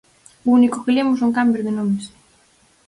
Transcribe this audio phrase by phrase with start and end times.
[0.45, 2.05] O único que lemos son cambios de nomes.